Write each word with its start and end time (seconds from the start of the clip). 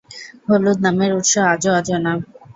হলুদ 0.47 0.77
নামের 0.85 1.11
উৎস 1.19 1.33
আজও 1.45 1.71
অজানা। 1.79 2.11